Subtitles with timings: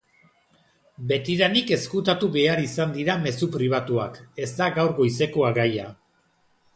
[1.09, 5.87] Betidanik ezkutatu behar izan dira mezu pribatuak, ez da gaur goizeko gaia.